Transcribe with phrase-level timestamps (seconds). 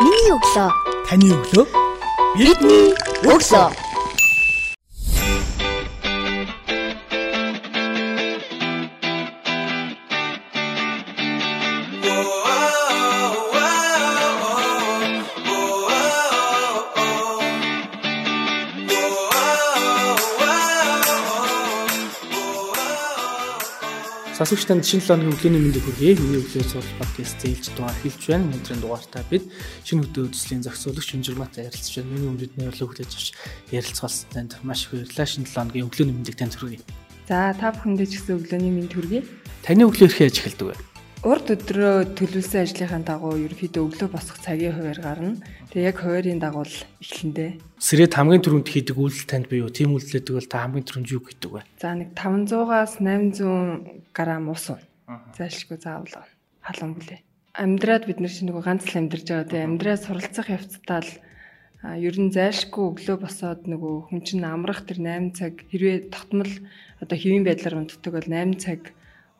[0.00, 0.68] Миний өглөө.
[1.08, 1.66] Таны өглөө.
[2.36, 2.92] Бидний
[3.24, 3.85] өглөө.
[24.46, 26.22] Сонсогч танд шинэ 7 өдрийн өглөөний мэндийг хүргэе.
[26.22, 28.46] Миний өглөө сурал подкаст зээлж дугаар хэлж байна.
[28.46, 29.42] Өнөөдрийн дугаартаа бид
[29.82, 32.14] шинэ өдөө үдслийн зохицуулагч Шинжирмат ярилцж байна.
[32.14, 33.28] Миний өмнөд өглөө хүлээж авч
[33.74, 35.26] ярилцгаалсан танд маш их баярлалаа.
[35.26, 36.86] Шинэ 7 өдрийн өглөөний мэндийг танд хүргэе.
[37.26, 39.26] За та бүхэндээ ч гэсэн өглөөний мэнд хүргэе.
[39.66, 40.95] Таны өглөө хэрхэн аж эхэлдэг вэ?
[41.24, 45.40] Урд өдрөө төлөвлөсөн ажлынхаа дагуу ерөнхийдөө өглөө босох цагийн хуваар гарна.
[45.72, 46.68] Тэгээ яг хуваарийн дагуу
[47.00, 47.80] эхлэндээ.
[47.80, 49.72] Сэрээд хамгийн түрүүнд хийдэг үйлдэл танд бий юу?
[49.72, 51.64] Тийм үйлдэлэдэг бол та хамгийн түрүүнд юу хийдэг вэ?
[51.80, 54.18] За нэг 500-аас 800 г
[54.52, 54.80] ус уу.
[55.40, 56.14] Зайлшгүй заавал
[56.60, 57.20] халуун бүлээ.
[57.56, 61.12] Амьдраад бид нар чинь нөгөө ганц л амьдарч байгаа тийм амьдраа суралцах явцдаа л
[61.96, 66.52] ер нь зайлшгүй өглөө босоод нөгөө хүн чинь амрах тэр 8 цаг хэрвээ тогтмол
[67.00, 68.80] одоо хэвийн байдлаар унтдаг бол 8 цаг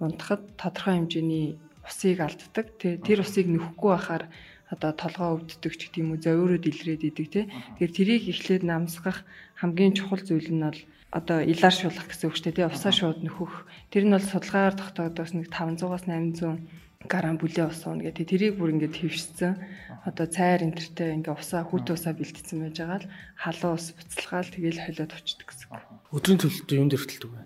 [0.01, 2.67] унтахад тодорхой хэмжээний усыг алддаг.
[2.83, 4.25] Тэр усыг нөхгүй байхаар
[4.71, 7.45] одоо толгоо өвддөг ч гэдэм үү зовиороод илрээд идэг тий.
[7.79, 9.23] Тэгэхээр тэрийг эхлээд намсгах
[9.63, 10.81] хамгийн чухал зүйл нь бол
[11.15, 12.67] одоо илааршуулах гэсэн үг шүү дээ тий.
[12.67, 13.63] Усаа шууд нөхөх.
[13.95, 16.59] Тэр нь бол судалгаагаар тогтоодоос нэг 500-аас 800
[17.07, 18.27] грамм бүлээн ус уна гэдэг.
[18.27, 19.55] Тэрийг бүр ингээд хөвшсөн.
[20.03, 24.83] Одоо цайр энтертэй ингээ усаа хүүт усаа бэлтгэсэн байж байгаа л халуун ус буцалгаал тэгэл
[24.83, 25.71] холиод очдөг гэсэн.
[26.11, 27.41] Өдрийн төлөлтөд юунд дэрхтэлдэг вэ?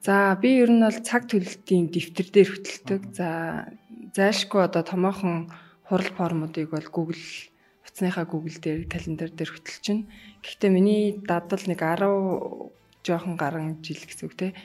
[0.00, 3.02] За би ер нь бол цаг төлөлтийн дэвтэр дээр хөтэлдэг.
[3.12, 3.28] За
[4.16, 5.52] зайлшгүй одоо томоохон
[5.84, 7.20] хурал формуудыг бол Google
[7.84, 10.08] утасныхаа Google дээр календар дээр хөтэлж чинь.
[10.40, 12.72] Гэхдээ миний дадал нэг 10
[13.04, 14.56] жоохон гарan жил гэсэн үг те.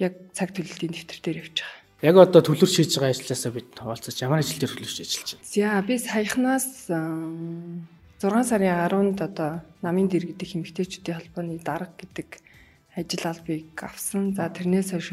[0.00, 1.80] Яг цаг төлөлтийн дэвтэр дээр явж байгаа.
[2.00, 5.44] Яг одоо төлөвлөж хийж байгаа ажлаасаа бид хуваалцаж ямар ажил дээр төлөвлөж ажиллаж байна?
[5.44, 12.40] За би саяхнаас 6 сарын 10-нд одоо намын дэргэдэх эмэгтэйчүүдийн холбооны дарга гэдэг
[12.96, 14.34] ажил албыг авсан.
[14.34, 15.10] За тэрнээс хойш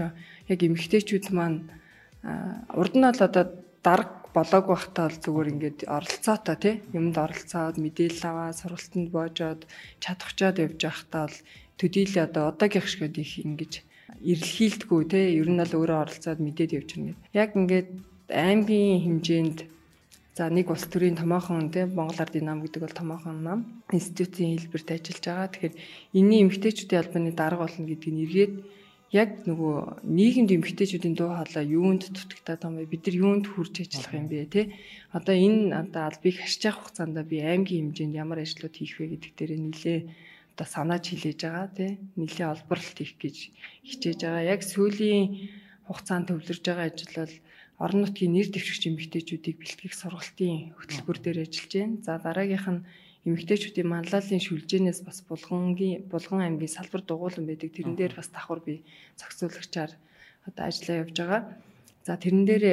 [0.50, 1.70] яг эмэгтэйчүүд маань
[2.74, 3.46] урд нь бол одоо
[3.84, 9.62] дарга болоог байхдаа бол зүгээр ингээд оролцоотой тий юмд оролцоод мэдээлэл аваад сургалтанд боожоод
[10.04, 11.38] чадахчаад явж байхдаа бол
[11.80, 13.74] төдийлээ одоо одоогийнх шиг их ингэж
[14.32, 17.16] эрэлхийлдэггүй тий ер нь бол өөрөө оролцоод мэдээд явж байна.
[17.34, 17.90] Яг ингээд
[18.30, 19.60] аймгийн хэмжээнд
[20.38, 23.60] За нэг улс төрийн томоохон тийм Монгол Ардын нам гэдэг бол томоохон нам
[23.90, 25.50] институтийн хэлбэрт ажиллаж байгаа.
[25.50, 25.76] Тэгэхээр
[26.14, 28.54] энэний эмгтээчүүдийн албаны дарга болно гэдгийг нэргээд
[29.18, 32.06] яг нөгөө нийгэмд эмгтээчүүдийн дуу хоолой юунд
[32.46, 32.86] байгаа юм бэ?
[32.86, 34.62] Бид нар юунд хүрч ажиллах юм бэ те?
[35.10, 39.32] Одоо энэ одоо албыг хашиж явах хугацаанд би аймгийн хэмжээнд ямар ажлууд хийх вэ гэдэг
[39.34, 40.00] дээр нэлээ
[40.54, 41.98] одоо санааж хилээж байгаа те?
[42.14, 43.36] Нэлээ олборлолт хийх гэж
[43.90, 44.54] хичээж байгаа.
[44.54, 45.50] Яг сүүлийн
[45.90, 47.34] хугацаанд төвлөрж байгаа ажил бол
[47.78, 52.02] орон нутгийн нэр дэвшигч эмэгтэйчүүдийг бэлтгэх сургалтын хөтөлбөр дээр ажиллаж байна.
[52.02, 52.86] За дараагийнх нь
[53.30, 57.70] эмэгтэйчүүдийн манлайлалын шүлжээнээс бас булгангийн булган аймгийн салбар дугуулan байдаг.
[57.76, 58.82] Тэрэн дээр бас давхар би
[59.20, 59.92] зохицуулагчаар
[60.48, 61.42] одоо ажиллаа явж байгаа.
[62.08, 62.66] За тэрэн дээр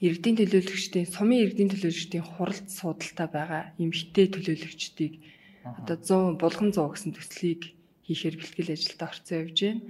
[0.00, 5.14] иргэдийн төлөөлөгчдийн сумын иргэдийн төлөөлөгчдийн хуралд суудaltaа байгаа эмэгтэй төлөөлөгчдийг
[5.78, 7.62] одоо 100 булган 100 гэсэн төслийг
[8.08, 9.82] хийхээр бэлтгэл ажилд орцсон явж байна.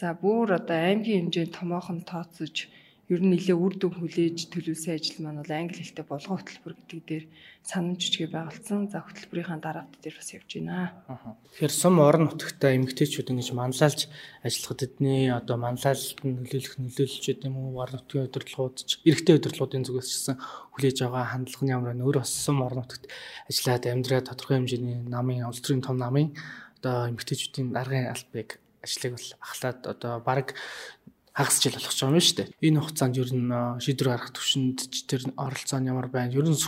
[0.00, 2.72] За бүр одоо аймгийн хэмжээнд томоохон тооцож
[3.08, 7.00] ер нь нэлээ үр дүн хүлээж төлөвлөсөн ажил маань бол англи хэлтэй болгон хөтөлбөр гэдэг
[7.08, 7.24] дээр
[7.64, 8.92] санамж жижигэ байгуулсан.
[8.92, 10.92] За хөтөлбөрийнхаа дараавт дээр бас явж байна.
[11.08, 14.12] Тэгэхээр сум орон нутгтаа эмгтээчүүд ингэж манлайлж
[14.44, 19.88] ажиллахад эдний одоо манлайлалт нь нөлөөлөх нөлөөлөлч юм уу орон нутгийн удирдлагууд ч эрэгтэй удирдлагуудын
[19.88, 20.36] зүгээс ч гэсэн
[20.76, 22.04] хүлээж байгаа хандлага нь ямар вэ?
[22.04, 23.08] Өөр бас сум орон нутгт
[23.48, 26.36] ажиллаад амьдраа тодорхой хэмжээний намын улс төрийн том намын
[26.76, 30.54] одоо эмгтээчүүдийн даргын албыг ажлыг бол ахлаад одоо баг
[31.38, 32.48] хагас жил болох ч юм шүү дээ.
[32.66, 36.34] Энэ хугацаанд ер нь шийдвэр гаргах төвшөнд тэр оролцоо нь ямар байна?
[36.34, 36.58] Ер нь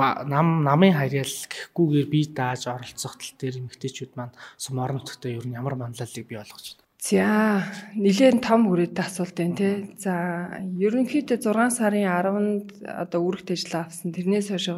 [0.00, 5.58] нам намын харьяал гэхгүйгээр бие дааж оролцох тал дээр эмэгтэйчүүд маань сум нутгтаа ер нь
[5.58, 6.86] ямар манлайлалыг бий болгож байна?
[7.00, 7.64] За
[7.96, 9.74] нэлээд том хүрээтэй асуулт байна тий.
[9.98, 10.12] За
[10.62, 14.12] ерөнхийдөө 6 сарын 10-нд одоо үүрэгт ажил авсан.
[14.12, 14.68] Тэрнээс хойш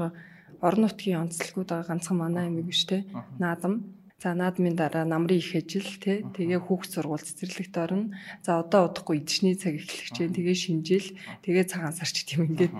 [0.62, 3.02] орон нутгийн онцлогуд байгаа ганцхан манай юм биш тий.
[3.43, 3.90] Наадам
[4.22, 8.14] За наадмын дараа намрын их ажил тий тэгээ хүүхд сургууль цэцэрлэгт орно.
[8.46, 11.08] За одоо удахгүй эдшний цаг эхлэх чинь тэгээ шинжил
[11.42, 12.74] тэгээ цагаан сар ч гэдэм ингээд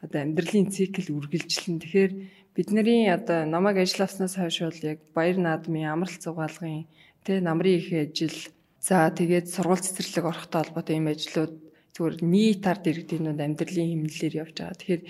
[0.00, 1.84] одоо амьдралын цикл үргэлжлэн.
[1.84, 2.12] Тэгэхээр
[2.56, 6.88] бидний одоо намайг ажил авснаас хойш бол яг баяр наадмын амралт зугаалгын
[7.28, 8.38] тий намрын их ажил.
[8.80, 11.52] За тэгээд сургууль цэцэрлэг орохтой холбоотой юм ажлууд
[11.92, 14.80] зүгээр нийт ард иргэдийнүүд амьдралын хэмнэлээр явж байгаа.
[14.80, 15.02] Тэгэхээр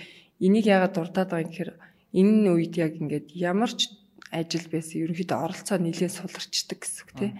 [0.43, 1.71] энийг яагаад дуртаад байгаа юм гэхээр
[2.19, 3.87] энэ үед яг ингээд ямар ч
[4.31, 7.33] ажил байсан ерөнхийдөө оролцоо нэлээд суларчдаг гэсэн үг тийм.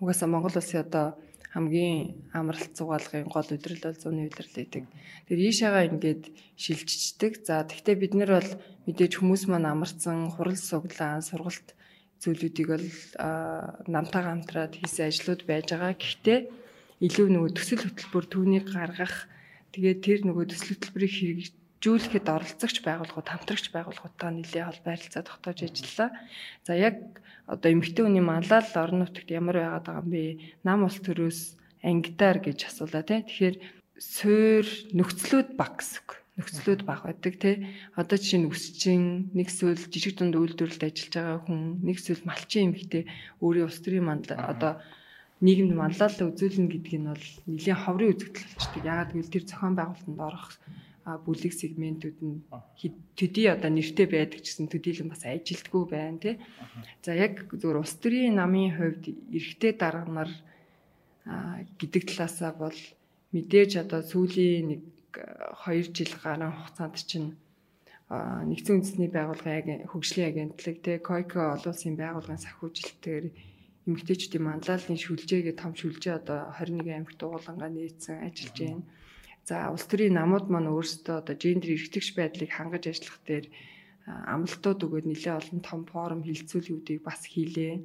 [0.00, 1.06] Угаасаа Монгол улсын одоо
[1.50, 4.84] хамгийн амралт зугаалгын гол өдрөл бол зуны өдрөл гэдэг.
[5.26, 6.22] Тэр ийшээгаа ингээд
[6.54, 7.42] шилжчихдэг.
[7.42, 8.50] За тэгвэл бид нар бол
[8.86, 11.74] мэдээж хүмүүс маань амарсан хурал суглаан сургалт
[12.22, 12.88] зүйлүүдийг бол
[13.90, 15.98] намтайгаа хамтраад хийсэн ажлууд байж байгаа.
[15.98, 16.38] Гэхдээ
[17.02, 19.26] илүү нөгөө төсөл хөтөлбөр түүнийг гаргах
[19.74, 26.12] тэгээд тэр нөгөө төсөл хөтөлбөрийг хэрэгжүүлэхэд оролцогч байгууллагууд, хамтрагч байгууллагуудтай нэлээд хол байрлалцаа тогтоож ажиллаа.
[26.68, 30.24] За яг одоо эмэгтэй хүний маллал орон нутагт ямар байгаад байгаа юм бэ?
[30.60, 31.40] Нам улс төрөөс
[31.80, 33.24] ангидаар гэж асуулаа тий.
[33.24, 33.56] Тэгэхээр
[33.96, 36.10] суур нөхцлүүд баг гэсэн үг.
[36.36, 37.56] Нөхцлүүд баг байдаг тий.
[37.96, 42.76] Одоо жишээ нь үсчин, нэг эсвэл жижиг дунд үйлдвэрлэлд ажиллаж байгаа хүн, нэг эсвэл малчин
[42.76, 43.08] эмэгтэй
[43.40, 44.84] өөрийн улс төрийн мандал одоо
[45.40, 48.84] нийгэмд манлайлал үзүүлнэ гэдг нь бол нэлийн ховрын үзэгдэл болчихдээ.
[48.84, 50.52] Ягаад гэвэл тэр зохион байгуулалтанд орох
[51.18, 52.38] бүлэг сегментүүд нь
[53.18, 56.34] төдий одоо нэртэй байдаг гэсэн төдийлөн бас ажилтгүй байна тий.
[57.02, 60.30] За яг зөвхөн улс төрийн намын хувьд эрэгтэй дарга нар
[61.80, 62.78] гэдэг талаасаа бол
[63.34, 64.82] мэдээж одоо сүүлийн нэг
[65.66, 67.30] 2 жил гарсан хугацаанд чинь
[68.10, 73.24] нэгдсэн үндэсний байгууллагын хөгжлийн агентлаг тий койко олон улсын байгууллагын санхүүжилтээр
[73.86, 78.82] эмэгтэйчүүдийн манлайлалын шүлжээгээ том шүлжээ одоо 21 аймагт дуулангаа нээсэн ажиллаж байна.
[79.48, 83.46] За улс төрийн намууд маань өөрсдөө одоо гендер эрхтгч байдлыг хангаж ажиллах дээр
[84.06, 87.82] амлалтууд өгөөд нэлээд олон том форум хилцүүлгүүдийг бас хийлээ.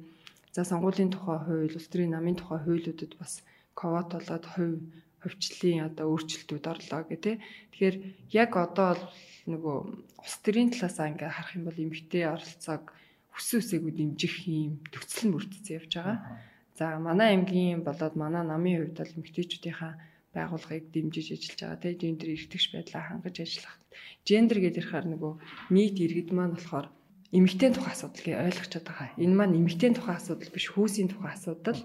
[0.54, 3.44] За сонгуулийн тухай хууль, улс төрийн намын тухай хуулиудад бас
[3.76, 4.80] ковот болоод хувь
[5.22, 7.36] хөвчлөлийн одоо өөрчлөлтүүд орлоо гэх тээ.
[7.72, 7.96] Тэгэхээр
[8.32, 9.04] яг одоо бол
[9.52, 9.76] нөгөө
[10.22, 12.84] улс төрийн талаасаа ингээ харах юм бол эмгтэй оролцоог
[13.34, 16.18] хүссэн үсээгүй дэмжих юм төвцөл мөрдөж явж байгаа.
[16.78, 19.92] За манай аймгийн болоод манай намын хувьд бол эмгтээчүүдийнхаа
[20.36, 23.76] байгууллагыг дэмжиж ажиллаж байгаа тийм гендер эрхтгч байдлаа хангаж ажиллах.
[24.28, 25.32] Гендер гэдэг ихээр нөгөө
[25.72, 26.86] нийт иргэд маань болохоор
[27.32, 29.08] эмэгтэй тухай асуудал ойлгочод байгаа.
[29.16, 31.80] Энэ маань эмэгтэй тухай асуудал биш хүйсийн тухай асуудал.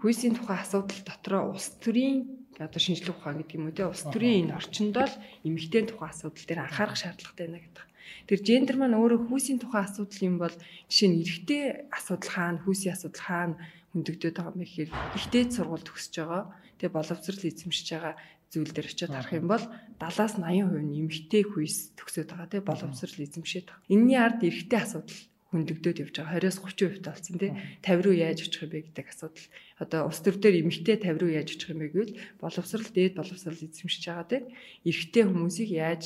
[0.00, 4.50] Хүйсийн тухай асуудал дотроо улс төрийн одоо шинжлэх ухаан гэдэг юм уу те улс төрийн
[4.50, 5.14] энэ орчинд бол
[5.46, 7.86] эмэгтэй тухай асуудал дээр анхаарах шаардлагатай байна гэдэг.
[8.26, 10.54] Тэр гендер маань өөрөө хүйсийн тухай асуудал юм бол
[10.90, 11.62] жишээ нь эрэгтэй
[11.92, 13.56] асуудал хаана хүйсийн асуудал хаана
[13.92, 16.42] хөндөгдөд байгаа юм гэхээр ихтэй сургууль төгсөж байгаа
[16.78, 18.14] тэгээ боловсрал эзэмшиж байгаа
[18.48, 19.64] зүйл дээр очиод харах юм бол
[20.00, 23.90] 70-аас 80% нь эмэгтэй хүйс төгсөөд байгаа тий боловсрал эзэмшээд байгаа.
[23.92, 25.20] Энийний ард эрэгтэй асуудал
[25.52, 27.52] хөндөгдөд явж байгаа 20-30% талцсан тий
[27.84, 29.46] 50 руу яаж очих юм бэ гэдэг асуудал.
[29.80, 33.60] Одоо улс төр дээр эмэгтэй 50 руу яаж очих юм бэ гэвэл боловсрал дээд боловсрал
[33.60, 34.42] эзэмшиж байгаа тий
[34.88, 36.02] эрэгтэй хүмүүсийг яаж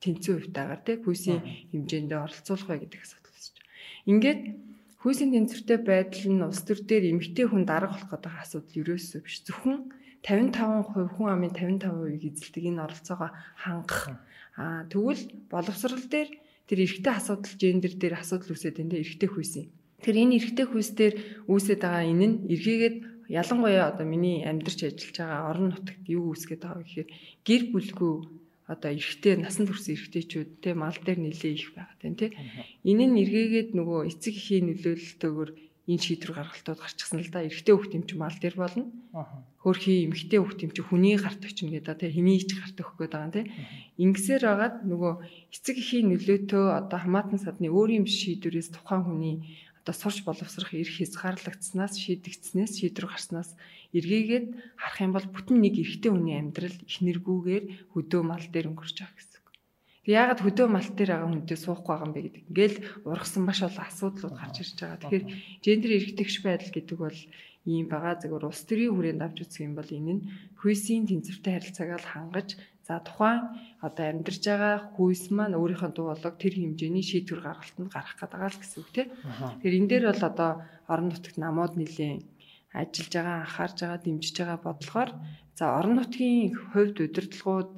[0.00, 1.40] тэнцүү хувьтаагаар тий хүйсийн
[1.72, 3.72] хэмжээндээ оролцуулах вэ гэдэг асуудал үүсэж байгаа.
[4.12, 4.42] Ингээд
[5.00, 9.44] хүйсийн тэнцвэртэй байдал нь улс төр дээр эмэгтэй хүн дарга болох гэдэг асуудал ерөөсөө биш.
[9.44, 9.92] Зөвхөн
[10.26, 13.30] 55% хүн амын 55%-ийг эзэлдэг энэ оролцоогоо
[13.62, 14.18] хангах.
[14.58, 16.34] Аа тэгвэл боловсрал дээр
[16.66, 19.70] тэр эрэгтэй асуудал гендер дээр асуудал үүсээд энэ эрэгтэй хүйс юм.
[20.02, 21.14] Тэр энэ эрэгтэй хүйс дээр
[21.46, 22.96] үүсээд байгаа энэ нь эргээгээд
[23.30, 27.08] ялангуяа одоо миний амьдарч ажиллаж байгаа орон нутагт юу үүсгээд байгаа гэхээр
[27.46, 28.14] гэр бүлгүй
[28.66, 32.34] одоо эрэгтэй насан турш эрэгтэйчүүд те мал дээр нилээ их байгаа тань те
[32.82, 35.48] энэ нь эргээгээд нөгөө эцэг эхийн нөлөөлөлтөөр
[35.86, 37.46] энэ шийдвэр гаргалтууд гарчихсан л да.
[37.46, 38.90] Эрэгтэй хүүхд юм чи мал дээр болно.
[39.62, 43.14] Хөрхи эмэгтэй хүүхд юм чи хүний гарт очно гэдэг тэ хэний ч гарт өгөх гээд
[43.14, 43.50] байгаа юм тэ.
[44.02, 45.12] Ингэсээр байгаад нөгөө
[45.54, 49.36] эцэг эхийн нөлөөтөө одоо хамаатан садны өөр юм шийдвэрээс тухайн хүний
[49.86, 53.54] одоо сурч боловсрох эрх хязгаарлагдсанаас шийдэгдснээс шийдвэр гарснаас
[53.94, 59.14] эргээгээд харах юм бол бүтэн нэг эрэгтэй хүний амьдрал ихнэргүүгээр хөдөө мал дээр өнгөрч байгаа
[59.14, 59.35] гэсэн.
[60.06, 62.44] Яагаад хөдөө малт дээр байгаа хүнтэй суухгүй байгаа юм бэ гэдэг.
[62.50, 62.78] Ингээл
[63.10, 64.98] ургасан маш олон асуудлууд гарч ирж байгаа.
[65.02, 65.24] Тэгэхээр
[65.66, 67.18] гендер эрхтгч байдал гэдэг бол
[67.66, 70.26] ийм байгаа зөвөр улс төрийн хүрээнд авч үзэх юм бол энэ нь
[70.62, 72.48] хүйсийн тэнцвэртэй харилцааг л хангаж
[72.86, 73.42] за тухайн
[73.82, 78.60] одоо амьдарч байгаа хүйс маань өөрийнхөө дуу болог тэр хэмжээний шийдвэр гаргалтанд гарах гэдэг л
[78.62, 79.08] гэсэн үг тийм.
[79.10, 80.50] Тэгэхээр энэ дээр бол одоо
[80.86, 82.22] орон нутагт намууд нэлээд
[82.70, 85.10] ажиллаж байгаа, анхаарж байгаа, дэмжиж байгаа бодлохоор
[85.58, 87.70] за орон нутгийн хувьд удирдлагууд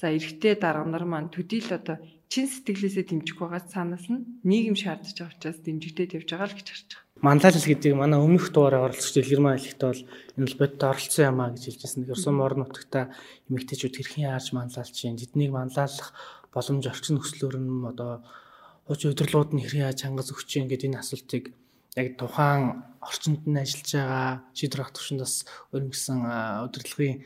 [0.00, 5.14] За эрэгтэй дарга нар маань төдийл одоо чин сэтгэлээсээ дэмжих байгаа цаанаас нь нийгэм шаардж
[5.14, 7.04] байгаа учраас дэмжигдээд явж байгаа л гэж харж байгаа.
[7.22, 10.02] Мандалал гэдэг манай өмнөх дугаараа оролцогч Илгэрмаа хэлэхдээ бол
[10.34, 12.10] энэ л бодд оролцсон юм а гэж хэлжсэн.
[12.10, 13.14] Ерсөн орон нутагта
[13.48, 16.10] эмэгтэйчүүд хэрхэн яаж мандалж чинь тэднийг мандалах
[16.50, 18.26] боломж орчин нөхцлөөр нь одоо
[18.90, 21.44] хууч удирлууд нь хэрхэн яаж хангаж өгч чинь гэдэг энэ асуултыг
[21.94, 25.34] яг тухайн орчинд нь ажиллаж байгаа шийдвэр гаргах төвшөндөөс
[25.74, 26.18] өрнөсөн
[26.66, 27.22] удирдлагын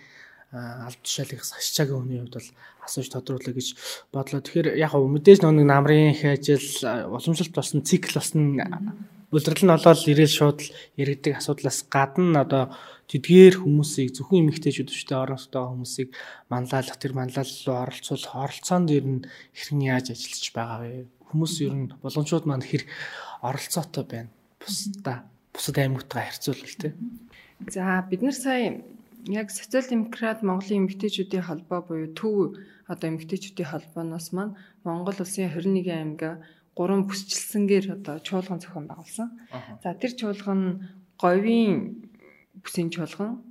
[0.52, 2.48] аль тушаалынхаас хашчаагийн хүний хувьд бол
[2.84, 3.68] асууж тодруулах гэж
[4.12, 4.40] бодлоо.
[4.40, 6.64] Тэгэхээр яг гоо мэдээж нэг намрын их ажил
[7.12, 8.56] уламжлалт болсон цикл болсон
[9.28, 10.60] үлрэл нь болоод ирээл шууд
[10.96, 12.72] яригддаг асуудлаас гадна одоо
[13.12, 16.08] тэдгээр хүмүүсийг зөвхөн эмэгтэйчүүд биштэй орон нутгаа хүмүүсийг
[16.48, 21.12] манлайлах тэр манлайлал руу оролцуулах оролцоонд ер нь хэрхэн яаж ажиллаж байгаа вэ?
[21.28, 22.88] Хүмүүс ер нь боломжууд маань хэр
[23.44, 24.32] оролцоотой байна.
[24.64, 26.92] Бусдаа бусад аймагтайгаа харьцуулбал тий.
[27.68, 28.80] За бид нар сая
[29.28, 32.56] яг социал демократ Монголын эмэгтэйчүүдийн холбоо буюу төв
[32.88, 36.34] одоо эмэгтэйчүүдийн холбооноос маань Монгол улсын 21 аймгаа
[36.72, 39.28] гурван бүсчилсэнгээр одоо чуулган зохион байгуулсан.
[39.82, 40.88] За тэр чуулган
[41.20, 42.08] говийн
[42.62, 43.42] бүсийн чуулган,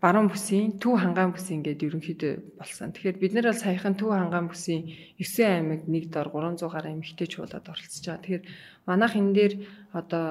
[0.00, 2.90] баруун бүсийн, төв хангаан бүсийн гэдэг ерөнхийдөө болсон.
[2.96, 4.88] Тэгэхээр бид нар бол саяхан төв хангаан бүсийн
[5.20, 8.24] 9 аймаг нэг дор 300 гаруй эмэгтэй чуулаад оролцож байгаа.
[8.24, 8.44] Тэгэхээр
[8.88, 9.54] манайх энэ дээр
[9.92, 10.26] одоо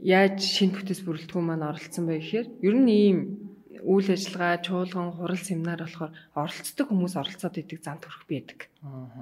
[0.00, 3.18] яаж шинэ бүтэц бүрэлдэхүүн маань оролцсон бэ гэхээр ер нь ийм
[3.78, 8.66] үйл ажиллагаа, чуулган, хурал семинар болохоор оролцдог хүмүүс оролцоод идэг зан төрх байдаг.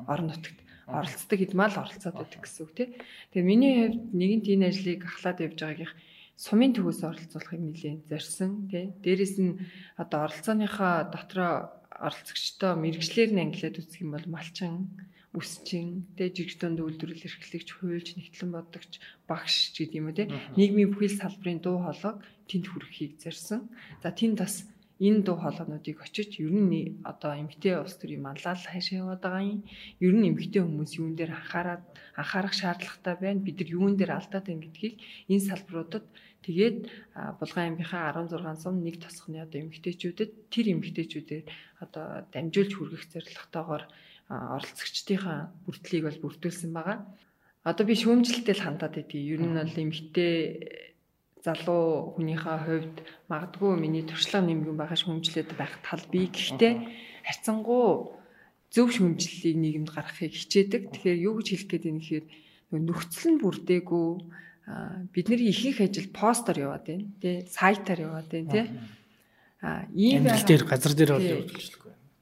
[0.09, 2.88] Орон нутагт оролцдог хэдмэл оролцоод байдаг гэсэн үг тий.
[3.37, 5.95] Тэгээ миний хувьд нэгэнт энэ ажлыг ахлаад явж байгаагийнх
[6.40, 8.97] сумын төвөөс оролцуулахыг нэлээд зорьсон тий.
[9.05, 9.61] Дээрэс нь
[10.00, 11.52] одоо оролцооныхоо дотроо
[11.93, 14.88] оролцогчдоо мэрэгчлэр нь ангилаад үзэх юм бол малчин
[15.37, 18.93] үсчин тэ жигдөнд үйлдвэрлэл эрхлэгч хуульч нэгтлэн бодогч
[19.29, 23.69] багш гэдэг юм уу те нийгмийн бүхэл салбарын дуу хоолойг тэнд хүрэхийг зорьсон.
[24.01, 24.65] За тэнд бас
[24.99, 29.61] энэ дуу хоолойнуудыг очиж ер нь одоо эмгтэй улс төрийн манлал хайшаа яваад байгаа юм.
[30.01, 31.85] Ер нь эмгтэй хүмүүс юун дээр анхаарат
[32.17, 33.45] анхаарах шаардлагатай байна.
[33.45, 34.95] Бид нар юун дээр алдаад байна гэдгийг
[35.31, 36.05] энэ салбаруудад
[36.43, 36.77] тэгээд
[37.39, 41.47] Булган аймгийнхаа 16 сум нэг тосхны одоо эмгтээчүүдэд тэр эмгтээчүүдэд
[41.85, 43.85] одоо дамжуулж хүргэх зорилготойгоор
[44.29, 47.05] оролцогчдийнхаа бүртлийг бол бүрдүүлсэн байгаа.
[47.65, 49.33] Одоо би шүүмжлэлтэй л хандаад байдгийг.
[49.35, 50.37] Ер нь бол эмгтэй
[51.41, 52.97] залуу хүнийхээ хувьд
[53.33, 56.73] магадгүй миний туршлага нэмгэн байгаа шүүмжлээд байх тал би гэхдээ
[57.25, 58.19] харьцангуй
[58.69, 60.83] зөв шүүмжлэлийг нийгэмд гаргахыг хичээдэг.
[60.93, 62.27] Тэгэхээр юу гэж хэлэх гээд байна гэхээр
[62.85, 64.07] нөхцөл нь бүрдээгүй
[65.17, 67.09] бидний ихэнх ажил постор яваад байна.
[67.23, 68.67] Тэ сайтаар яваад байна тий.
[69.65, 71.78] А ийм дээр газар дээр бол явуулж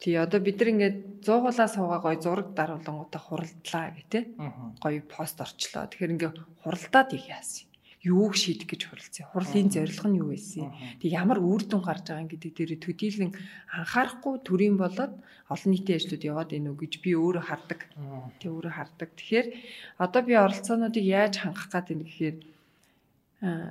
[0.07, 4.21] Тий одоо бид нар ингээд 100-уулаа суугаа гоё зураг даруулангуудаа хуралдлаа гэх те.
[4.79, 5.91] Гоё пост орчлоо.
[5.91, 7.67] Тэгэхээр ингээд хуралдаад их яасан.
[8.07, 9.27] Юуг шийдэх гэж хуралцсан.
[9.35, 10.71] Хурлын зорилго нь юу байсан?
[11.03, 13.35] Тэг ямар үр дүн гарч байгаа гэдэг дээр төдийлөн
[13.75, 15.11] анхаарахгүй төрийн болоод
[15.51, 17.81] олон нийтийн ажлууд яваад үү гэж би өөрөө хардаг.
[18.39, 19.11] Тэг өөрөө хардаг.
[19.11, 19.47] Тэгэхээр
[19.99, 22.37] одоо би оролцоонуудыг яаж хангах гэдэг нь гэхээр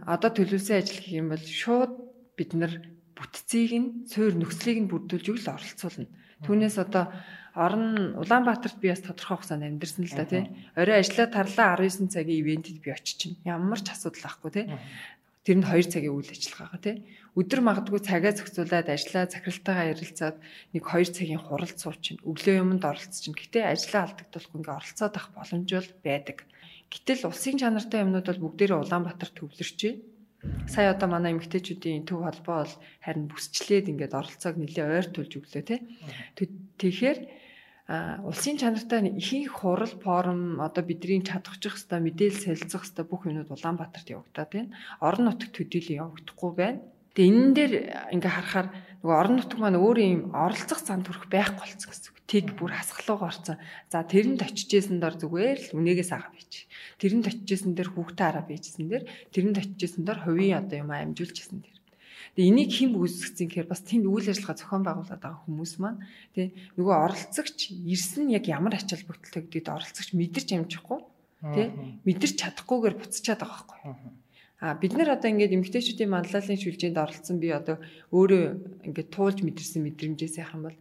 [0.04, 1.94] одоо төлөвлөсөн ажил гэх юм бол шууд
[2.36, 2.74] бид нар
[3.16, 6.12] бүтцийг нь суур нөхцөлийг нь бүрдүүлж юу л оролцуулна.
[6.44, 7.08] Түүнээс одоо
[7.56, 10.44] орон Улаанбаатарт би бас тодорхой хугацаанд амьдэрсэн л да тий.
[10.76, 13.40] Орой ажиллаа тарлаа 19 цагийн ивентэд би очиж чинь.
[13.48, 14.66] Ямар ч асуудал байхгүй тий.
[15.48, 16.96] Тэр нь 2 цагийн үйл ажиллагаагаа тий.
[17.40, 20.38] Өдөр магадгүй цагаа зохицуулаад ажиллаа захиралтайгаа ярилцаад
[20.76, 22.20] нэг 2 цагийн хурал суучин.
[22.28, 23.40] Өглөө юмд оролцож чинь.
[23.40, 26.38] Гэтэ ажиллаа алдагдуулахгүй ингээ оролцоод авах боломж бол байдаг.
[26.92, 30.15] Гэтэл улсын чанартай юмнууд бол бүгдээрээ Улаанбаатар төвлөрч байна
[30.68, 32.74] Сая одоо манай эмгтээчүүдийн төв холбоо бол
[33.06, 35.82] харин бүсчлээд ингээд оролцоог нэлээ ойр тулж өглөө те.
[36.82, 37.20] Тэгэхээр
[38.26, 44.10] улсын чанартай ихэнх хурал форум одоо бидний чадахчих хэвээр мэдээлэл солилцох хэвээр бүх юмуд Улаанбаатарт
[44.10, 44.74] явагдаад байна.
[45.06, 46.82] Орон нутагт төдийлөн явагдахгүй байна.
[47.14, 47.74] Тэгээ энэ дээр
[48.18, 48.68] ингээ харахаар
[49.06, 52.18] нөгөө орон нутг маань өөрөө юм оролцох зан төрөх байхгүй болцсон гэсэн үг.
[52.26, 53.62] Тэг бүр хасгалуугаар орцсон.
[53.94, 56.66] За тэрэнд очижсэн дор зүгээр л үнэгээс агаа бич.
[56.98, 61.78] Тэрэнд очижсэн дэр хүүхдээ араа бийжсэн дэр тэрэнд очижсэн дор хувийн одоо юм амжуулжсэн дэр.
[62.34, 66.02] Тэгээ энийг хэн үүсгэсэн гэхээр бас тэнд үйл ажиллагаа зохион байгуулад байгаа хүмүүс маань
[66.34, 71.00] тий нөгөө оролцогч ирсэн яг ямар ач холбогдолтой гэдэгт оролцогч мэдэрч амжихгүй
[71.54, 71.70] тий
[72.10, 74.25] мэдэрч чадахгүйгээр буцчихад байгаа байхгүй.
[74.66, 77.78] А бид нар одоо ингээд эмгтээчүүдийн манлайлалын шүлжээнд оролцсон би одоо
[78.10, 78.44] өөрөө
[78.90, 80.78] ингээд туулж мэдэрсэн мэдрэмжээс яхан бол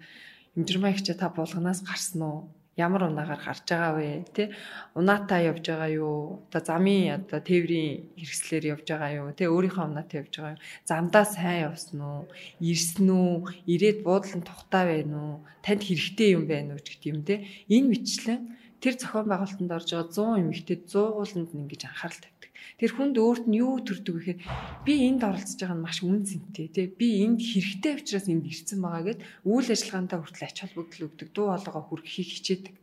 [0.57, 2.39] эмжирмаа ихчээ та булганаас гарсан уу?
[2.81, 4.25] Ямар унаагаар гарч байгаа вэ?
[4.33, 4.57] Тэ
[4.97, 6.49] унаатаа явж байгаа юу?
[6.49, 9.29] Одоо замын одоо тээврийн хэрэгслэр явж байгаа юу?
[9.37, 10.65] Тэ өөрийнхөө унаатай явж байгаа юу?
[10.89, 12.25] Замдаа сайн явсан уу?
[12.65, 13.69] Ирсэн үү?
[13.69, 15.37] Ирээд буудлын тухтай байна уу?
[15.61, 17.45] Танд хэрэгтэй юм байна уу гэдэг юм тэ.
[17.69, 18.41] Энэ мэтлэн
[18.81, 22.34] тэр зохион байгуулалтанд орж байгаа 100 эмэгтэй 100 ууланд ингэж анхаарал.
[22.81, 24.41] Тэр хүнд өөрт нь юу төрдөг гэхээр
[24.83, 26.87] би энд оролцож байгаа нь маш үн цэнтэй тий.
[26.91, 31.47] Би энд хэрэгтэй учраас энд ирсэн байгаа гэд үйл ажиллагаандаа хүртэл ач холбогдол өгдөг, дуу
[31.55, 32.75] хоолойгоо хүргэхийг хичээдэг.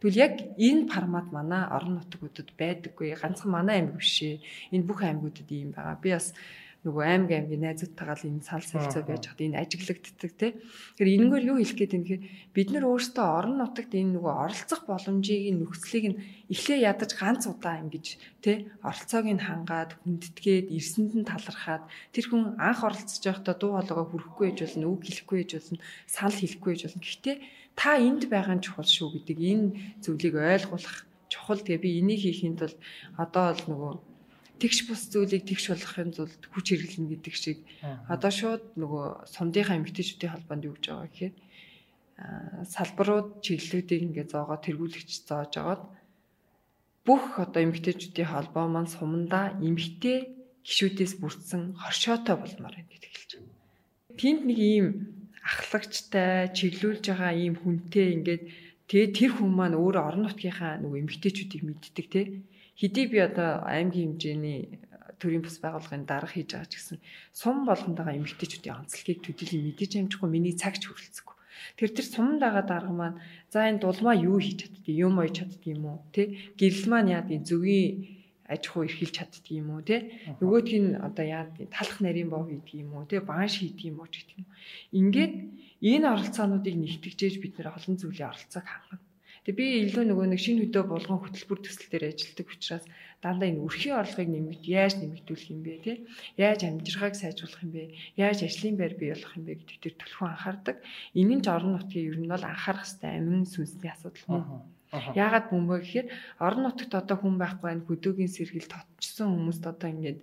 [0.00, 3.16] Тэгвэл яг энэ формат манай орон нутгуудад байдаггүй.
[3.16, 4.42] Ганцхан манай аймаг биш ээ.
[4.74, 5.96] Энэ бүх аймагуудад ийм байгаа.
[6.00, 6.36] Би бас
[6.86, 10.52] нөгөө аймаг аймгийн найзуудтайгаа л энэ сал солилцоо байж хад энэ ажиглагддаг тий.
[10.94, 12.22] Тэгэхээр энэгээр юу хэлэх гээд юм гэхээр
[12.54, 16.18] бид нар өөрсдөө орон нутагт энэ нөгөө оролцох боломжийг нөхцөлийг нь
[16.54, 18.06] эхлээ ядаж ганц удаа ингэж
[18.38, 24.06] тий оролцоог нь хангаад хүндэтгээд эрсэнд нь талархаад тэр хүн анх оролцож байхдаа дуу хоолойгоо
[24.06, 27.02] хүрхгүй байж болно үг хэлэхгүй байж болно санал хэлэхгүй байж болно.
[27.02, 27.36] Гэхдээ
[27.74, 29.66] та энд байгаа нь чухал шүү гэдэг энэ
[30.06, 30.96] зүйлийг ойлгуулах
[31.28, 31.60] чухал.
[31.60, 32.76] Тэгээ би энийг хийхэд бол
[33.18, 33.92] одоо л нөгөө
[34.60, 37.58] тэгш бус зүйлийг тэгш болгохын тулд хүч хэрэглэнэ гэдэг шиг
[38.08, 41.34] одоо шууд нөгөө сумдынхаа эмгтээчүүдийн холбоонд юу гэж байгаа гэхээр
[42.72, 45.82] салбарууд чиглэлүүдийг ингээд зоогоо тэргүүлэгч зоож агаад
[47.04, 50.18] бүх одоо эмгтээчүүдийн холбоо маань сумандаа эмгтээ
[50.66, 53.52] гişүүдээс бүрдсэн хоршоотой болмоор байна гэдэг хэлж байна.
[54.18, 54.86] тэнд нэг ийм
[55.46, 58.42] ахлагчтай чиглүүлж байгаа ийм хүнтэй ингээд
[58.88, 62.20] тэгээ тэр хүн маань өөрөө орон нутгийнхаа нөгөө эмгтээчүүдийг мэддэг те
[62.78, 64.60] хэдий би одоо аймгийн хэмжээний
[65.20, 66.98] төрийн бас байгууллагын дарга хийж байгаа ч гэсэн
[67.32, 71.36] сум болгонд байгаа эмгтээчүүдийн онцлогийг төдийлөн мэдээж амжихгүй миний цагч хүрэлцэхгүй.
[71.80, 75.72] Тэр тэр суманд байгаа дарга маань за энэ дулмаа юу хийж чаддгийг юм ойж чаддгийг
[75.72, 77.92] юм уу те гэрэл маань яа гэдэг зөвгийн
[78.52, 79.96] аж ахуй эрхэлж чаддаг юм уу те
[80.40, 84.08] нөгөөдг нь одоо яа талах нарийн боо хийдэг юм уу те банш хийдэг юм уу
[84.12, 84.46] ч гэдэг юм.
[85.00, 85.34] Ингээд
[85.90, 89.04] энэ оролцоонуудыг нэгтгэжээж бид нэр олон зүйлийн оролцоог хангана.
[89.46, 92.84] Тэгээ би илүү нөгөө нэг шинэ хөдөө болгон хөтөлбөр төсөл дээр ажилладаг учраас
[93.22, 95.92] дандаа энэ өрхийн орлогыг нэмэгд яаж нэмэгдүүлэх юм бэ те
[96.34, 100.26] яаж амжиргааг сайжруулах юм бэ яаж ажлын байр бий болох юм бэ гэдэг дээр төлхөө
[100.34, 100.76] анхаардаг.
[101.14, 104.42] Энэ нь ч орон нутгийн ер нь бол анхаарах хэвээр амин сүнсний асуудал мөн.
[105.14, 106.08] Яагаад бөмбөө гэхээр
[106.40, 107.86] орон нутагт одоо хүн байхгүй байна.
[107.86, 110.20] Хөдөөгийн сэргийл тотчсон хүмүүст одоо ингээд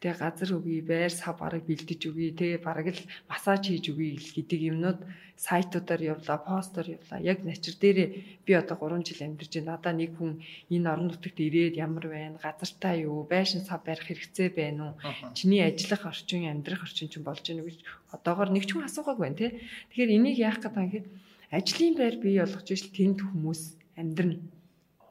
[0.00, 4.60] тэгээ газар өгье, байр сав бараг бэлдэж өгье, тэгээ бараг л массаж хийж өгье гэдэг
[4.70, 5.00] юмнууд
[5.36, 7.18] сайтуудаар явлаа, постоор явлаа.
[7.20, 8.08] Яг начир дээрээ
[8.46, 9.70] би одоо 3 жил амьдарч байна.
[9.74, 10.40] Надаа нэг хүн
[10.70, 15.34] энэ орон нутагт ирээд ямар байна, газартаа юу, байшин сав барих хэрэгцээ байна уу?
[15.34, 17.82] Чиний ажиллах орчин, амьдрах орчин чинь болж байна гэж
[18.14, 19.58] одоогоор нэг ч хүн асуугаагүй байна, тэ.
[19.90, 21.06] Тэгэхээр энийг яах гэдэг юм гэхээр
[21.50, 23.62] ажлын байр бий болгож ижил тэнд хүмүүс
[24.00, 24.38] амьдрна.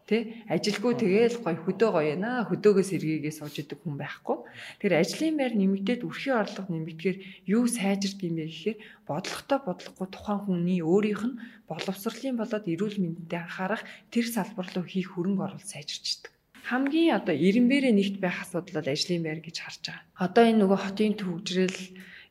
[0.03, 4.37] Тэ ажилгүй тэгээл гой хөдөө гоё яана хөдөөгөөс эргээгээ сууж идэг хүн байхгүй.
[4.83, 7.17] Тэгэхээр ажлын байр нэмэгдээд өрхийн орлого нэмэгдэхээр
[7.55, 11.39] юу сайжирд юм бэ гэхээр бодлоготой бодлохгүй тухайн хүний өөрийнх нь
[11.71, 16.33] боловсролын болоод эрүүл мэндэд анхаарах тэр салбар руу хийх хөрөнгө оруулалт сайжирч идэг
[16.67, 20.03] хамгийн одоо ирэмбэрээ нэгт байх асуудал бол ажлын байр гэж харж байгаа.
[20.15, 21.79] Одоо энэ нөгөө хотын төвөгжрэл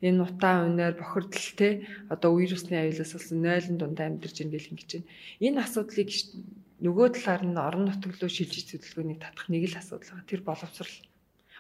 [0.02, 1.68] энэ нутаа өнөр бохирдол те
[2.11, 5.11] одоо вирусны аюулаас болсон нойлон дундаа амьдарч ийн гэл ингэж байна.
[5.47, 6.11] Энэ асуудлыг
[6.82, 10.30] нөгөө талаар нь орон нутаг руу шилжиж хөдөлгөөнийг татах нэг л асуудал байгаа.
[10.30, 10.94] Тэр боловсрал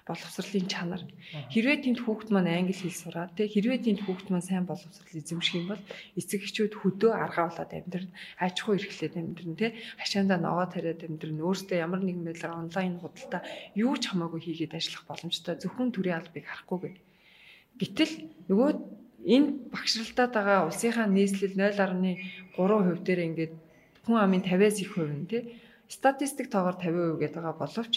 [0.02, 1.02] боловсролын чанар.
[1.54, 5.62] Хэрвээ тэнд хүүхд маань англи хэл сураад те хэрвээ тэнд хүүхд маань сайн боловсрол эзэмших
[5.62, 5.82] юм бол
[6.18, 8.10] эцэг эхчүүд хөдөө аргаалаад амьдрна.
[8.42, 9.78] Аж ахуй эрхлээд амьдрна те.
[10.02, 11.46] Хашаандаа ногоо тариад амьдрна.
[11.46, 13.46] Өөртөө ямар нэгэн байдлаар онлайн худалдаа
[13.78, 15.54] юу ч хамаагүй хийгээд ажиллах боломжтой.
[15.62, 16.98] Зөвхөн төрийн албыг харахгүйгээр
[17.80, 18.12] Гэтэл
[18.48, 18.70] нөгөө
[19.34, 23.54] энэ багшралтаад байгаа улсынхаа нийслэл 0.3% дээр ингээд
[24.04, 25.42] хүн амын 50-аас их хувь нь тий
[25.88, 27.94] статистик тоогоор 50% гэдэг байгаа боловч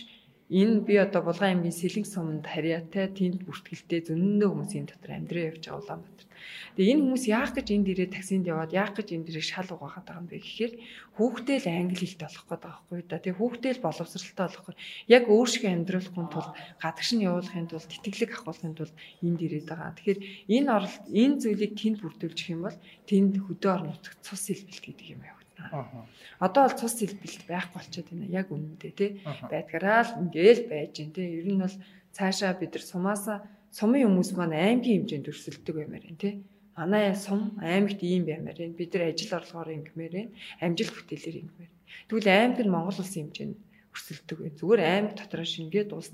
[0.50, 5.50] энэ би одоо Булган аймгийн Сэлэнг суманд харьяатай тэнд бүртгэлтэй зөндөө хүмүүс энэ дотор амьдраа
[5.50, 6.28] явж байгаа Улаанбаатар.
[6.76, 10.06] Тэгээ энэ хүмүүс яах гэж энд ирээд таксинд яваад яах гэж энд ирээд шал угаахад
[10.06, 10.74] байгаа юм бэ гэхээр
[11.16, 13.24] хүүхдээ л англи хэлтэй болох гээд байгаа байхгүй да.
[13.24, 14.76] Тэгээ хүүхдээ л боловсралтай болохгүй.
[15.08, 16.52] Яг өөр шиг амьдруулахын тулд
[16.84, 19.96] гадагш нь явуулахын тулд тэтгэлэг авахын тулд энд ирээд байгаа.
[19.96, 20.20] Тэгэхээр
[20.52, 22.78] энэ оролт энэ зүйлийг тэнд бүрдүүлчих юм бол
[23.08, 26.08] тэнд хөдөө орон нутагт цус хэлбэлт гэдэг юм явагдана.
[26.44, 28.28] Одоо бол цус хэлбэлт байхгүй болчиход байна.
[28.30, 29.12] Яг үнэндээ тий.
[29.24, 31.40] Байдгараа л ингээл байж гин тий.
[31.40, 31.78] Ер нь бол
[32.16, 33.38] цаашаа бид нар сумаасаа
[33.78, 36.34] сумын хүмүүс маань аймгийн хэмжээнд өрсөлдөг баймаар байна тий.
[36.80, 38.80] Манай сум аймагт ийм баймаар байна.
[38.80, 40.32] Бид нар ажил орлогоор ингэмээр байна.
[40.64, 41.72] Амжилт бүтээлээр ингэмээр.
[42.08, 43.58] Тэгвэл аймаг нь Монгол улсын хэмжээнд
[43.92, 44.52] өрсөлдөг бай.
[44.56, 46.12] Зүгээр аймаг дотроо шингээд улс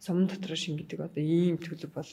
[0.00, 2.10] сум дотроо шингэдэг одоо ийм төлөв бол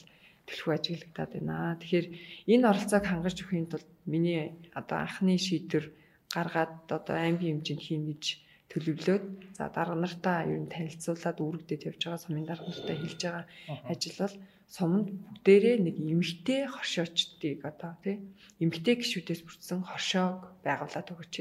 [0.48, 1.80] төлөв ажиглагдаад байна.
[1.80, 2.06] Тэгэхээр
[2.52, 5.92] энэ оролцоог хангаж өхийн тулд миний одоо анхны шийдвэр
[6.28, 8.24] гаргаад одоо аймгийн хэмжээнд хийн гэж
[8.70, 9.24] төлөвлөөд
[9.58, 13.44] за дарга нартаа ер нь танилцуулаад үүрэгдээд явж байгаа сумын дарга нартай хэлж байгаа
[13.90, 14.36] ажил бол
[14.70, 18.22] суманд бүгдээрээ нэг эмгтэй хоршоочдыг одоо тий
[18.62, 21.34] эмгтэй гişүүдээс бүрдсэн хоршоог байгуулад өгөөч.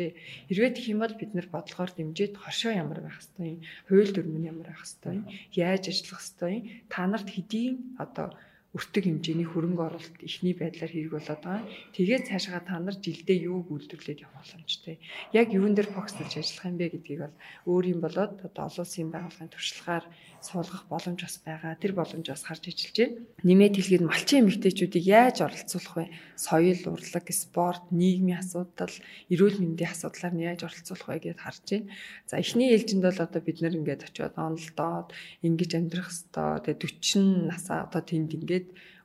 [0.49, 4.73] Хэрвээ тэгэх юм бол бид нар бодлогоор дэмжиж хоршоо ямар байх хэвтэй, хууль дүрмэн ямар
[4.73, 5.17] байх хэвтэй,
[5.53, 6.55] яаж ажиллах хэвтэй,
[6.89, 8.33] та нарт хэдийн одоо
[8.69, 11.65] өртөг хэмжээний хөрөнгө оруулалт ихний байдлаар хэрэг болоод байгаа.
[11.97, 15.01] Тэгээд цаашгаа та нар жилдээ юу үйлдвэрлээд явах боломжтой.
[15.33, 19.09] Яг юун дээр фокуслж ажиллах юм бэ гэдгийг бол өөр юм болоод одоо олон улсын
[19.09, 20.05] байгууллагын туршлагаар
[20.37, 21.81] суулгах боломж бас байгаа.
[21.81, 23.17] Тэр боломж бас харж ажиллаж байна.
[23.41, 26.05] Нэмээд хэлгээд малчин эмэгтэйчүүдийг яаж оролцуулах вэ?
[26.37, 28.95] Соёл, урлаг, спорт, нийгмийн асуудал,
[29.33, 31.91] эрүүл мэндийн асуудлаар нь яаж оролцуулах вэ гэдээ харж байна.
[32.29, 35.11] За эхний ээлжинд бол одоо бид нэр ингээд очиод онолдоод
[35.43, 38.58] ингэж амьдрах хэвээр тэгээ 40 насаа одоо тэнд ингээд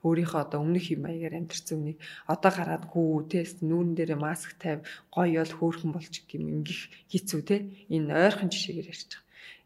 [0.07, 4.85] өөрийнхөө одоо өмнөх юм маягаар амьдэрсэн үнийг одоо гараад гүү тест нүүрэн дээр маск тавь
[5.15, 7.57] гоёол хөөхөн болчих юм ингэх хэцүү те.
[7.89, 9.25] Энэ ойрхон жишээгээр ярьж байгаа.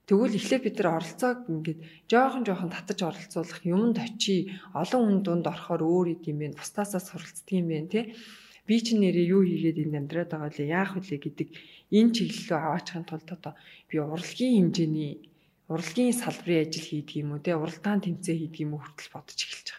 [0.09, 4.41] Тэгвэл эхлээ бид нар оролцоог ингээд жоохон жоохон татаж оролцуулах юмд очий
[4.73, 8.01] олон хүн дунд орохоор өөр идэм бэ бусдаасаа суралцдаг юм бэ те.
[8.65, 10.65] Би чинь нэрээ юу хийгээд энд амьдраад байгаа вэ?
[10.65, 11.49] Яах вэ гэдэг
[11.93, 13.53] энэ чиглэлөө аваачихын тулд одоо
[13.89, 15.13] би урлагийн хэмжээний
[15.73, 17.53] урлагийн салбарын ажил хийдэг юм уу те?
[17.53, 18.85] Уралдаан тэмцээн хийдэг юм уу?
[18.85, 19.78] Хүртэл бодож эхэлж байгаа.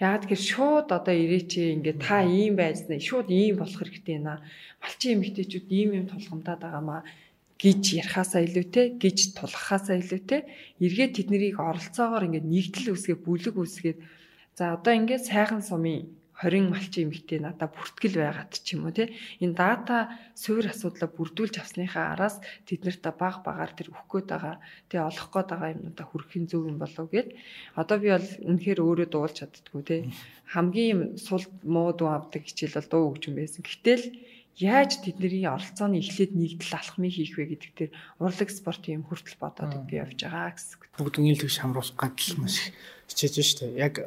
[0.00, 4.40] Яагаад гэхээр шууд одоо ирээч ингээд та ийм байснаа шууд ийм болох хэрэгтэй наа.
[4.80, 7.00] Малчин эмэгтэйчүүд ийм юм тулгамдаад байгаамаа
[7.60, 10.40] гэж ярихаасаа илүүтэй гэж тулахаасаа илүүтэй
[10.80, 13.98] эргээд тэднийг оролцоогоор ингээд нэгдэл үсгээ бүлэг үсгээд.
[14.56, 16.08] За одоо ингээд сайхан сумын
[16.40, 19.12] 20 малчин эмэгтэй надаа бүртгэл байгаад ч юм уу тий.
[19.44, 24.56] Энэ дата суур асуудлаа бүрдүүлж авсныхаа араас тэд нарт баг багаар тэр өгөх гээд байгаа
[24.88, 27.36] тий олох гээд байгаа юмнуудаа хүрхэхийн зөв юм болов гэд.
[27.76, 30.00] Одоо би бол үнэхээр өөрөө дуулж чаддггүй тий.
[30.48, 33.60] Хамгийн сул муу дуу авдаг хичээл бол дуу хөгжим байсан.
[33.60, 34.04] Гэтэл
[34.56, 39.72] яаж тэдний оролцооны эхлээд нэгдэл алхмыг хийх вэ гэдэг дээр урлаг спортын юм хүртэл бодоод
[39.88, 40.76] би явж байгаа гэсэн.
[41.00, 42.72] Бүгд үнийн төвш хамруулах гадал маш
[43.08, 43.76] хичээж штэ.
[43.80, 44.04] Яг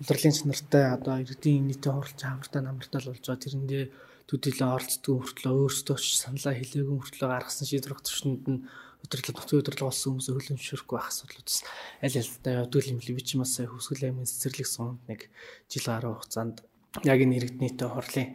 [0.00, 3.44] улирлын чанартай одоо иргэдийн нийтийн хуралч хамартай намартай л болж байгаа.
[3.44, 3.84] Тэрэндээ
[4.28, 8.60] төдийлөн оролцдог хүртлөө өөрсдөө ч саналаа хэлээгүй хүртлөө гаргасан шийдвэр төвшөнд нь
[9.06, 11.56] өдөрлөг нөхцөл өдөрлөг болсон хүмүүс хөлөмшөрөхгүй байх асуудлуудс
[12.02, 15.30] аль альтай явдгүй юм ли би ч бас хөсгөл аймгийн цэцэрлэг суунд нэг
[15.70, 16.56] жил гаруй хугацаанд
[17.06, 18.30] яг энэ иргэд нийтийн хурлын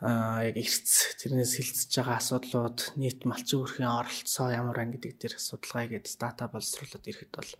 [0.00, 5.34] а яг эрц тэрнээс хилцэж байгаа асуудлууд нийт малчин өрхийн оролцоо ямар байна гэдэг дээр
[5.36, 7.50] судалгаа хийгээд дата боловсруулад ирэхэд бол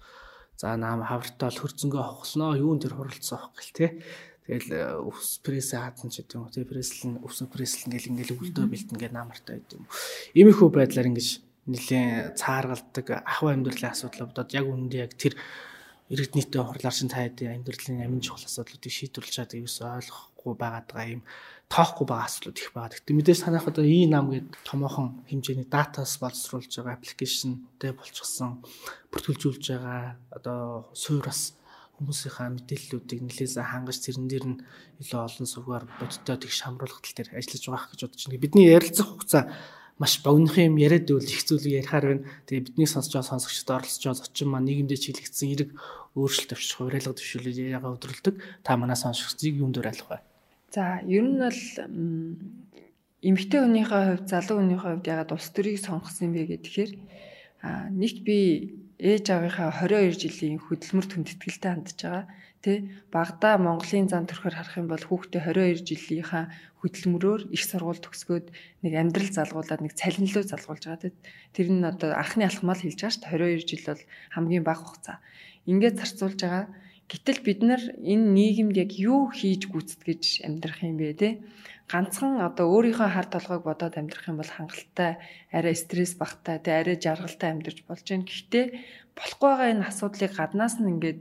[0.57, 3.87] За наам хавртаа бол хөрцөнгөө хохлноо юун тэр хуралцсан хох гэл те.
[4.47, 8.99] Тэгэл өвс пресс хаадсан ч гэдэг юм те пресслэн өвс пресслэн гэл ингээл өвлдөө бэлтэн
[8.99, 9.87] гэ намартай байд юм.
[10.35, 11.29] Иймэрхүү байдлаар ингэж
[11.71, 15.39] нэлийн цааргалдаг ахуй амьдралын асуудал бодоод яг үүндээ яг тэр
[16.11, 21.23] иргэд нийтийн хурлаар шин таад амьдралын амин чухал асуудлуудыг шийдвэрлэж чаддаг юус ойлгохгүй байгаа юм
[21.73, 22.93] тоохгүй байгаа асуудлууд их байгаа.
[23.01, 28.61] Гэтэ мэдээж санаах одоо и нам гэдэг томоохон хэмжээний датаас боловсруулж байгаа аппликейшнтэй болчихсон
[29.09, 31.57] бүртгүүлжүүлж байгаа одоо суураас
[31.97, 34.61] хүмүүсийнхаа мэдээллүүдийг нэлээсээ хангаж тэрэн дээр нь
[35.01, 38.45] илүү олон сувгаар бодиттой тэг шамруулах тал дээр ажиллаж байгаа гэж бодож байна.
[38.45, 39.45] Бидний ярилцах хугацаа
[39.97, 42.27] маш богинохон юм яриад байвал их зүйлийг ярихаар байна.
[42.51, 45.71] Тэгээ бидний сонсож байгаа сонсогчдод оролцож байгаа зочин маань нийгэмдээ чиглэгдсэн эрг
[46.19, 48.35] өөрчлөлт авчрах, хуурайлга төвшүүлээд яриагаа өдрөлдөг.
[48.67, 50.32] Та манай сонсогчдыг юунд уриалах вэ?
[50.73, 51.61] За ер нь бол
[53.21, 56.93] эмэгтэй хүнийхээ хувьд залуу хүнийхээ хувьд ягаад улс төрийг сонгосон бэ гэхээр
[57.93, 58.39] нэгт би
[58.97, 62.25] ээж авийнхаа 22 жилийн хөдөлмөр хүндэтгэлтэй хандж байгаа.
[62.65, 62.73] Тэ
[63.13, 66.45] багада Монголын зан төрхөөр харах юм бол хүүхдээ 22 жилийнхаа
[66.81, 68.47] хөдөлмөрөөр их сургууль төгсгөөд
[68.87, 71.11] нэг амьдрал залгуулад нэг цалинлуу залгуулж байгаа.
[71.53, 73.61] Тэр нь одоо анхны алхмал хэлж байгаа шүү дээ.
[73.61, 74.03] 22 жил бол
[74.35, 75.19] хамгийн бага хугацаа.
[75.67, 76.65] Ингээд зарцуулж байгаа
[77.13, 81.29] Гэтэл бид нар энэ нийгэмд яг юу хийж гүйцэтгэж амьдрах юм бэ те?
[81.93, 85.21] Ганцхан одоо өөрийнхөө хар толгойг бодоод амьдрах юм бол хангалттай,
[85.53, 88.25] арай стресс багтай, те арай жаргалтай амьдарч болж байна.
[88.25, 88.65] Гэхдээ
[89.13, 91.21] болохгүй байгаа энэ асуудлыг гаднаас нь ингээд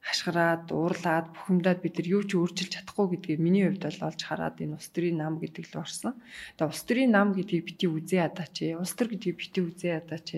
[0.00, 4.56] хашгираад, уурлаад, бухимдаад бид нар юу ч өөрчилж чадахгүй гэдгийг миний хувьд бол олж хараад
[4.56, 6.16] энэ улс төрийн нам гэдэг л орсон.
[6.56, 8.56] Тэгээ улс төрийн нам гэдгийг бити үзээ ядаач.
[8.80, 10.28] Улс төр гэдгийг бити үзээ ядаач.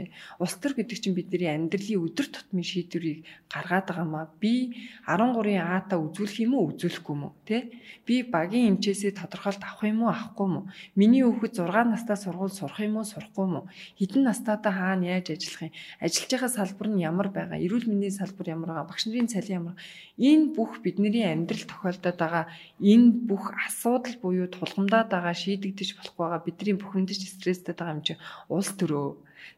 [0.43, 4.27] Улс төр гэдэг чинь бидний амьдралын өдөр тутмын шийдвэрийг гаргаад байгаа маа.
[4.43, 4.75] Би
[5.07, 7.71] 13-ын А-та үзүүлэх юм уу, үзүүлэхгүй юм уу, тэ?
[8.03, 10.67] Би багийн эмчээсээ тодорхойлт авах юм уу, авахгүй юм уу?
[10.99, 13.71] Миний хүүхэд 6 настай сургууль сурах юм уу, сурахгүй юм уу?
[14.01, 15.77] Хэдэн настайдаа хаана яаж ажиллах юм?
[16.03, 17.63] Ажиллаж байгаа салбар нь ямар байгаа?
[17.63, 18.91] Эрүүл мэндийн салбар ямар байгаа?
[18.91, 19.75] Багш нарын цалин ямар.
[20.17, 22.45] Энэ бүх бидний амьдрал тохиолдоод байгаа
[22.81, 28.15] энэ бүх асуудал буюу тулгамдаад байгаа шийдэгдэж болохгүй байгаа бидний бухимдаж стресстэй байгаа юм чи
[28.49, 29.09] улс төрөө.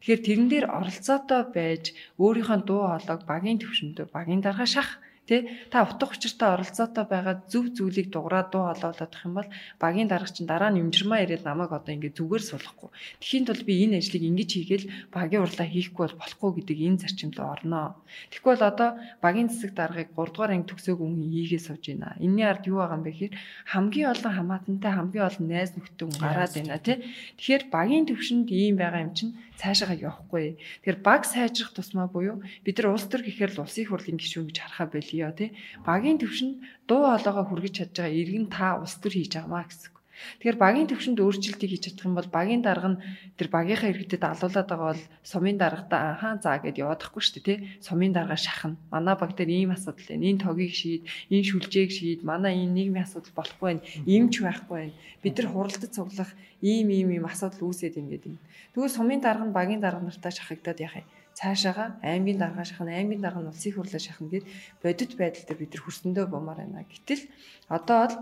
[0.01, 1.85] Тэгэхээр тэрэн дээр оролцоотой байж
[2.23, 7.73] өөрийнхөө дуу хоолойг багийн төвшөндөө багийн дарга шах Тэ та утга учиртай оролцоотой байгаа зөв
[7.77, 9.49] зүйлийг дуграад дуу хоолоолох юм бол
[9.81, 12.93] багийн дарга чинь дараа нь юмжирмаа ирээд намайг одоо ингээ зүгээр суулгахгүй.
[13.25, 17.37] Тэхийн тулд би энэ ажлыг ингэж хийгээл багийн урлаа хийхгүй бол болохгүй гэдэг энэ зарчимд
[17.41, 17.97] орноо.
[18.45, 18.91] Бол одоо
[19.25, 22.21] багийн засаг даргыг 3 дугаар анги төгсөөг хүн хийгээ сууж байна.
[22.21, 23.35] Энийний ард юу байгаа юм бэ гэхээр
[23.73, 26.97] хамгийн олон хамаатантай хамгийн олон найз нөхдөд гараад байна тий.
[27.41, 30.59] Тэгэхээр багийн төвшөнд ийм байгаа юм чинь цаашаа явахгүй.
[30.83, 34.59] Тэгэхээр баг сайжрах тусмаа буюу бид нар улс төр гэхээр л улсын хурлын гишүүн гэж
[34.61, 35.55] харахаа болио тий.
[35.87, 36.55] Багийн төвшөнд
[36.91, 39.94] дуу хоолойгоо хүргэж чадж байгаа иргэн та улс төр хийж авмаа гэсэн.
[40.39, 43.01] Тэгэхээр багийн төвшөнд өөрчлөлтийг хийж чадах юм бол багийн дарга нь
[43.39, 47.59] тэр багийнхаа иргэдэд алуулаад байгаа бол сумын даргатаа анхаа заа гэд яваадахгүй шүү дээ тий.
[47.83, 48.79] Сумын дарга шахна.
[48.95, 50.29] Манай баг дээр ийм асуудал байна.
[50.31, 51.03] Энэ тогийг шийд,
[51.35, 52.21] энэ шүлжээг шийд.
[52.23, 53.87] Манай энэ нийгмийн асуудал болохгүй байна.
[54.07, 54.95] Имч байхгүй байна.
[55.23, 56.31] Бид нар хуралдаж цуглах
[56.63, 58.39] ийм ийм ийм асуудал үүсээд ингээд юм.
[58.73, 61.09] Тэгвэл сумын дарга нь багийн дарга нартаа шахагдаад яах юм?
[61.35, 64.47] цаашаага аймгийн дарга шахна, аймгийн дарга нь улсын хурлаа шахна гэд
[64.83, 66.87] бодит байдал дээр бид нар хөрсөндөө бомоор байна.
[66.87, 67.23] Гэтэл
[67.69, 68.17] одоо бол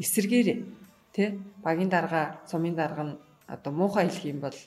[0.00, 0.48] эсэргээр
[1.14, 3.14] Тэ багийн дарга, сумын дарга нь
[3.46, 4.58] одоо муухай хэлэх юм бол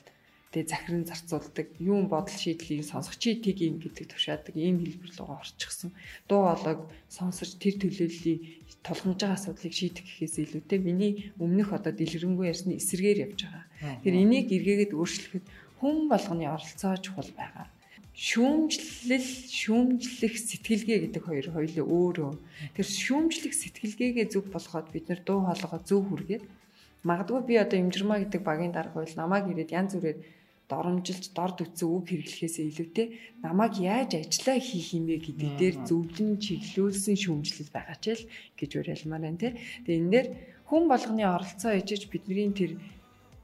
[0.52, 5.28] тэ захиран зарцуулдаг, юун бодол шийдлийг сонсох чи тийг юм гэдэг тушаадаг ийм хэлбэр рүү
[5.44, 5.92] орчихсон.
[6.24, 6.80] Дуу хоолойг
[7.12, 8.40] сонсож тэр төлөөллийг
[8.80, 13.64] тулгамж байгаа асуудлыг шийдэх гэхээс илүүтэй миний өмнөх одоо дэлгэрэнгүй ярьсны эсэргээр явж байгаа.
[14.00, 15.44] Тэр энийг эргээгээд өөрчлөхөд
[15.84, 17.68] хүн болгоны оролцоо чухал байгаа
[18.18, 22.32] шүүмжлэл шүүмжлэх сэтгэлгээ гэдэг хоёр хоёул өөрөө.
[22.74, 26.42] Тэр шүүмжлэх сэтгэлгээгээ зөв болгоод бид нар дуу хоолойгоо зөв хүргээд
[27.06, 30.18] магадгүй би одоо имжирмаа гэдэг багийн дарга байл намайг ирээд янз бүрээр
[30.66, 33.06] доромжилж дорд үтсэн үг хэрэглэхээсээ илүүтэй
[33.46, 38.22] намайг яаж ажиллаа хийх юм бэ гэдэг дээр зөвлөн чиглүүлсэн шүүмжлэл байгаа ч л
[38.58, 39.52] гэж уриалмаар байна тий.
[39.86, 40.28] Тэгээ энэ дээр
[40.66, 42.76] хүн болгоны оролцоо ижиж бидний тэр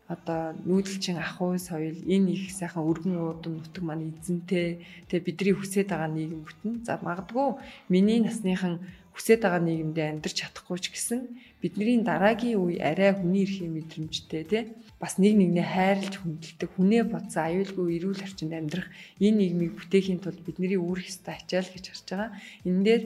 [0.09, 4.85] одоо нүүдэлчин ахуй соёл энэ их сайхан өргөн уудам нутаг маань эзэнтэй.
[5.09, 6.73] Тэгээ бидний хүсэж байгаа нийгэм бүтэн.
[6.85, 7.57] За магадгүй
[7.89, 8.85] миний насныхан
[9.17, 11.21] хүсэж байгаа нийгэмдээ амьдрч чадахгүй ч гэсэн
[11.63, 14.63] бидний дараагийн үе арай хүний эрхийн мэдрэмжтэй тий
[15.01, 18.89] бас нэг нэгнээ хайрлж хүндэлдэг хүнээ бодсон аюулгүй эрүүл орчинд амьдрах
[19.23, 22.31] энэ нийгмийг бүтээхийн тулд бидний үүрэх ёстой ачаал гэж харж байгаа.
[22.67, 23.03] Энэ дээр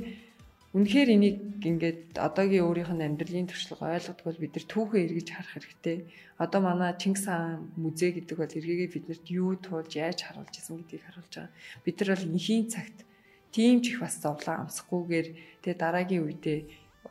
[0.76, 5.52] Үнэхээр энийг ингээд одоогийн өөрийнх нь амьдралын туршлага ойлгодог бол бид нар түүхээ эргэж харах
[5.56, 5.96] хэрэгтэй.
[6.36, 11.04] Одоо манай Чингис хаан музей гэдэг бол эргээгээ биднэрт юу туулж яаж харуулж исэн гэдгийг
[11.08, 11.56] харуулж байгаа.
[11.88, 12.98] Бид нар бол нэхийн цагт
[13.48, 15.28] тийм ч их бас зовлон амсахгүйгээр
[15.64, 16.60] тэгээ дараагийн үедээ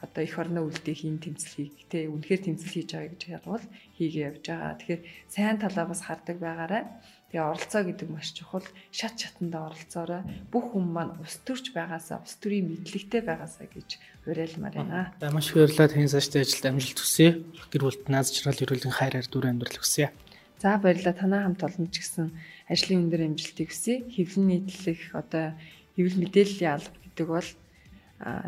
[0.05, 3.65] одоо эх орноо үлдээх энэ тэмцлийг тэ үнэхээр тэмцэл хийж байгаа гэж ярил
[3.97, 4.77] хийгээ явж байгаа.
[4.77, 5.01] Тэгэхээр
[5.33, 6.83] сайн талаа бас хардаг байгаарай.
[7.27, 8.63] Тэгээ оролцоо гэдэг маш чухал.
[8.87, 10.23] Шат шатанда оролцоорой.
[10.47, 15.11] Бүх хүн маань ус төрж байгаасаа, ус төрийн мэдлэгтэй байгаасаа гэж уриалмаар байна.
[15.19, 17.43] За маш их баярлалаа таны цаашдаа ажилд амжилт хүсье.
[17.67, 20.15] Гэр бүлд нааз чаргал эрүүлийн хайраар дүр амьдрал хүсье.
[20.63, 22.31] За баярлалаа танаа хамт олон ч гэсэн
[22.71, 24.07] ажлын өндөр амжилтыг хүсье.
[24.07, 25.51] Хэвлэн нийтлэх одоо
[25.99, 27.49] хэвлэл мэдээллийн алба гэдэг бол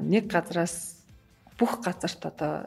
[0.07, 1.03] нэг газраас
[1.59, 2.63] бүх газарт одоо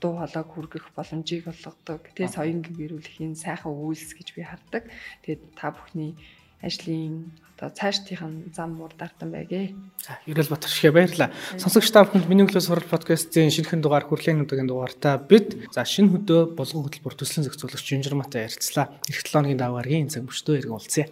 [0.00, 2.10] дуу хоолойг хүргэх боломжийг олгодог.
[2.14, 4.90] Тэгээ соён гэрүүлэхийн сайхан үйлс гэж би хардаг.
[5.22, 6.18] Тэгээд та бүхний
[6.60, 9.72] ажлын одоо цаашдын зам муур дартан байгээ.
[10.00, 11.28] За, Ерөөл Батар шигэ баярлаа.
[11.56, 16.12] Сонсогч та бүхэнд миний өглөө сурал подкастын шинэхэн дугаар хүрлийн өдрийн дугаартаа бид за шинэ
[16.20, 18.92] хөдөө булган хөтөлбөр төслийн зохицуулагч Жинжирматай ярилцлаа.
[19.08, 21.08] Эх 7 өдрийн даваагийн цаг мөчтөө иргэн уулзъя.